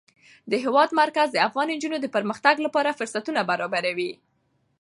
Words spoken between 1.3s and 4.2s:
د افغان نجونو د پرمختګ لپاره فرصتونه برابروي.